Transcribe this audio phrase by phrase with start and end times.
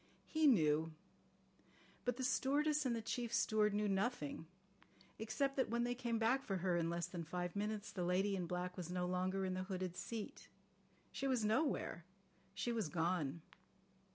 [0.25, 0.93] He knew.
[2.05, 4.47] But the stewardess and the chief steward knew nothing,
[5.19, 8.35] except that when they came back for her in less than five minutes the lady
[8.35, 10.47] in black was no longer in the hooded seat.
[11.11, 12.03] She was nowhere.
[12.55, 13.43] She was gone.